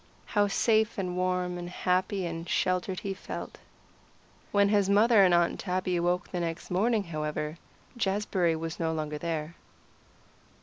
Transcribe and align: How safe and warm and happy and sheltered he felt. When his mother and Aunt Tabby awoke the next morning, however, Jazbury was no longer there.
How 0.25 0.47
safe 0.47 0.97
and 0.97 1.15
warm 1.15 1.59
and 1.59 1.69
happy 1.69 2.25
and 2.25 2.49
sheltered 2.49 3.01
he 3.01 3.13
felt. 3.13 3.59
When 4.51 4.69
his 4.69 4.89
mother 4.89 5.23
and 5.23 5.31
Aunt 5.31 5.59
Tabby 5.59 5.95
awoke 5.95 6.31
the 6.31 6.39
next 6.39 6.71
morning, 6.71 7.03
however, 7.03 7.59
Jazbury 7.95 8.55
was 8.55 8.79
no 8.79 8.93
longer 8.93 9.19
there. 9.19 9.53